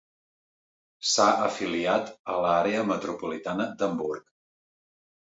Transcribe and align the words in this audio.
S'ha 1.09 1.27
afiliat 1.49 2.11
a 2.33 2.39
l'Àrea 2.47 2.83
metropolitana 2.95 3.71
d'Hamburg. 3.83 4.29